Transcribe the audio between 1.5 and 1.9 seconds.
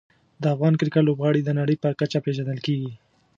نړۍ په